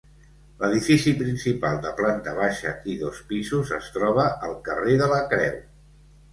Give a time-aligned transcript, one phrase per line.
[0.61, 5.65] L'edifici principal de planta baixa i dos pisos es troba al carrer de la creu.